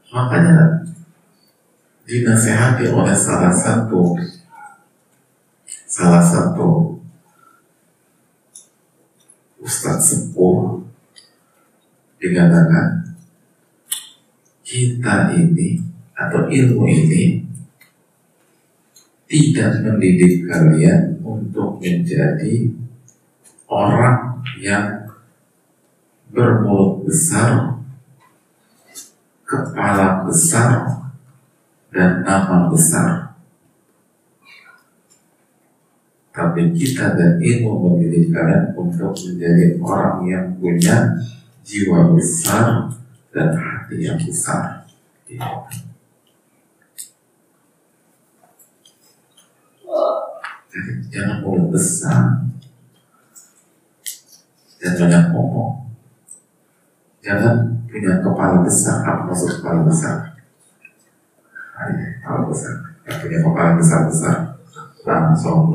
Makanya 0.08 0.88
dinasehati 2.08 2.88
oleh 2.88 3.12
salah 3.12 3.52
satu 3.52 4.16
salah 5.88 6.24
satu 6.24 6.96
Ustadz 9.60 10.08
Sepuh 10.08 10.87
dikatakan 12.18 13.14
kita 14.66 15.32
ini 15.38 15.80
atau 16.18 16.50
ilmu 16.50 16.84
ini 16.90 17.46
tidak 19.28 19.84
mendidik 19.86 20.48
kalian 20.50 21.20
untuk 21.22 21.78
menjadi 21.84 22.72
orang 23.68 24.40
yang 24.64 25.12
bermulut 26.32 27.04
besar, 27.08 27.80
kepala 29.44 30.24
besar, 30.24 31.08
dan 31.92 32.24
nama 32.24 32.72
besar. 32.72 33.28
tapi 36.38 36.70
kita 36.70 37.18
dan 37.18 37.42
ilmu 37.42 37.98
mendidik 37.98 38.30
kalian 38.30 38.70
untuk 38.78 39.10
menjadi 39.18 39.74
orang 39.82 40.22
yang 40.30 40.46
punya 40.62 41.18
jiwa 41.68 42.16
besar 42.16 42.88
dan 43.36 43.52
hati 43.52 44.08
yang 44.08 44.16
besar. 44.16 44.88
Jadi 50.72 50.92
jangan 51.12 51.44
mulut 51.44 51.76
besar, 51.76 52.48
dan 54.80 54.92
banyak 54.96 55.24
ngomong. 55.36 55.92
Jangan 57.20 57.84
punya 57.92 58.24
kepala 58.24 58.64
besar. 58.64 59.04
Apa 59.04 59.28
maksud 59.28 59.60
kepala 59.60 59.84
besar? 59.84 60.40
Kepala 61.76 62.48
besar. 62.48 62.76
Yang 63.04 63.18
punya 63.20 63.40
kepala 63.44 63.72
besar 63.76 64.00
besar 64.08 64.38
langsung 65.08 65.72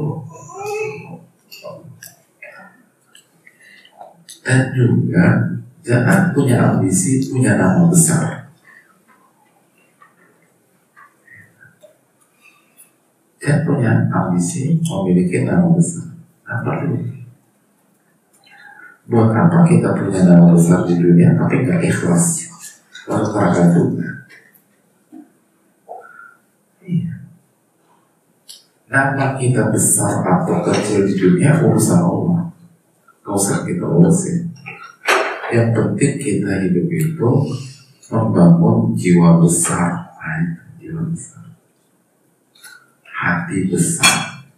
dan 4.43 4.75
juga 4.75 5.52
jangan 5.83 6.31
punya 6.31 6.57
ambisi 6.59 7.19
punya 7.27 7.59
nama 7.59 7.91
besar. 7.91 8.47
Dan 13.43 13.67
punya 13.67 14.07
ambisi 14.07 14.79
memiliki 14.79 15.43
nama 15.43 15.67
besar. 15.75 16.15
Apa 16.47 16.87
perlu 16.87 17.23
buat 19.03 19.35
apa 19.35 19.67
kita 19.67 19.99
punya 19.99 20.25
nama 20.25 20.55
besar 20.55 20.87
di 20.87 20.95
dunia 20.95 21.35
tapi 21.35 21.67
nggak 21.67 21.83
ikhlas. 21.85 22.49
Lalu 23.11 23.27
neraka 23.35 23.63
juga 23.75 24.09
iya. 26.87 27.15
Nama 28.93 29.41
kita 29.41 29.73
besar 29.73 30.21
atau 30.21 30.61
kecil 30.69 31.09
di 31.09 31.15
dunia 31.17 31.65
urusan 31.65 32.01
Allah. 32.05 32.53
Gak 33.25 33.33
usah 33.33 33.65
kita 33.65 33.89
urusin. 33.89 34.52
Yang 35.53 35.69
penting 35.77 36.15
kita 36.17 36.53
hidup 36.65 36.89
itu 36.89 37.31
membangun 38.09 38.97
jiwa 38.97 39.37
besar. 39.37 40.09
Hati 43.13 43.71
besar. 43.71 44.49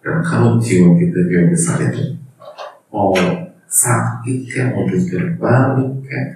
Dan 0.00 0.22
kalau 0.22 0.56
jiwa 0.62 0.94
kita 0.96 1.18
jiwa 1.26 1.44
besar 1.50 1.82
itu 1.82 2.14
mau 2.94 3.12
sakit 3.70 4.38
kayak 4.50 4.74
mau 4.74 4.86
jungkir 4.86 5.38
balik 5.38 5.90
kayak 6.02 6.28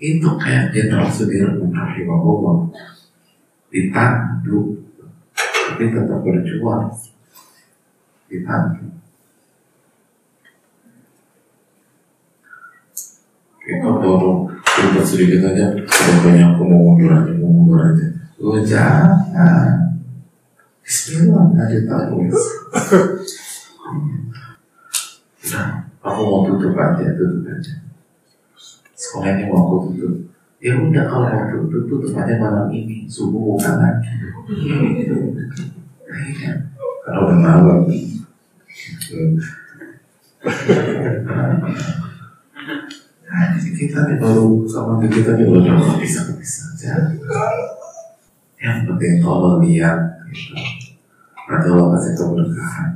itu 0.00 0.28
kayak 0.40 0.72
Jenderal 0.72 1.10
Sudirman 1.12 1.68
rahimahullah 1.68 2.70
ditanduk 3.68 4.88
tapi 5.36 5.84
tetap 5.92 6.20
berjuang 6.24 6.88
ditanduk 8.32 8.97
kita 13.68 14.00
baru 14.00 14.48
sedikit 14.64 15.04
sedikit 15.04 15.52
aja 15.52 15.76
sudah 15.76 16.16
banyak 16.24 16.56
mundur 16.56 17.12
aja 17.12 17.36
aja. 17.84 18.06
Lu 18.40 18.56
jangan. 18.64 19.92
Bismillah 20.80 21.52
nggak 21.52 21.68
ditaruh 21.68 22.24
nah 25.48 25.80
aku 26.04 26.20
mau 26.28 26.44
tutup 26.48 26.80
aja 26.80 27.12
tutup 27.12 27.44
aja. 27.44 27.74
Sekolah 28.96 29.36
ini 29.36 29.52
mau 29.52 29.68
aku 29.68 29.92
tutup. 29.92 30.16
Ya 30.64 30.72
udah 30.72 31.04
kalau 31.04 31.28
mau 31.28 31.44
tutup 31.52 31.84
tutup 31.92 32.16
aja 32.16 32.40
malam 32.40 32.72
ini. 32.72 33.04
Subuh 33.04 33.52
bukan 33.52 33.76
lagi. 33.76 34.08
Nah, 36.08 36.24
ya. 36.40 36.56
kalau 37.04 37.28
udah 37.28 37.36
malam 37.36 37.84
nah, 43.28 43.52
kita 43.60 43.98
nih 44.08 44.16
baru 44.16 44.64
sama 44.64 44.96
kita 45.04 45.36
nih 45.36 45.46
udah 45.46 46.00
bisa 46.00 46.32
bisa 46.34 46.62
aja 46.72 46.92
yang 48.58 48.88
penting 48.88 49.22
kalau 49.22 49.62
lihat 49.62 50.24
gitu. 50.32 50.56
nanti 51.46 51.66
Allah 51.68 51.86
kasih 51.94 52.12
keberkahan 52.16 52.90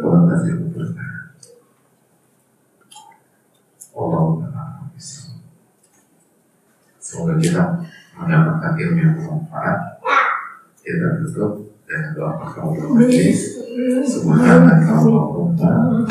Allah 0.00 0.20
kasih 0.30 0.52
keberkahan 0.62 1.26
Allah 3.94 4.44
Semoga 7.14 7.38
kita 7.38 7.62
mendapatkan 8.18 8.74
ilmu 8.74 8.98
yang 8.98 9.14
bermanfaat. 9.14 10.02
Kita 10.82 11.22
tutup 11.22 11.78
dengan 11.86 12.10
doa 12.10 12.42
perkawinan 12.42 12.90
majlis. 12.90 13.54
Subhanakallahumma 14.02 16.10